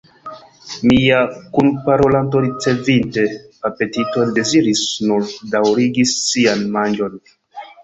Mia 0.91 1.19
kunparolanto, 1.57 2.41
ricevinte 2.45 3.27
apetiton, 3.71 4.33
deziris 4.41 4.83
nur 5.13 5.31
daŭrigi 5.55 6.09
sian 6.17 6.67
manĝon. 6.79 7.25